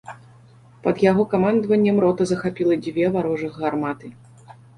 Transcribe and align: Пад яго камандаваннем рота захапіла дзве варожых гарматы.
Пад 0.87 1.03
яго 1.11 1.25
камандаваннем 1.33 1.99
рота 2.05 2.27
захапіла 2.31 2.79
дзве 2.87 3.05
варожых 3.19 3.53
гарматы. 3.61 4.13